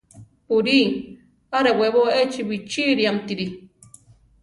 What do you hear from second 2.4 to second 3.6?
bichíriamtiri.